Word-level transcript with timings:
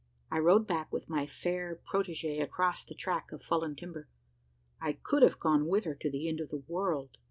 I 0.31 0.39
rode 0.39 0.65
back 0.65 0.91
with 0.91 1.09
my 1.09 1.27
fair 1.27 1.79
protegee 1.85 2.41
across 2.41 2.83
the 2.83 2.95
track 2.95 3.31
of 3.31 3.43
fallen 3.43 3.75
timber 3.75 4.07
I 4.81 4.93
could 4.93 5.21
have 5.21 5.39
gone 5.39 5.67
with 5.67 5.83
her 5.83 5.93
to 5.93 6.09
the 6.09 6.27
end 6.27 6.39
of 6.39 6.49
the 6.49 6.63
world! 6.67 7.19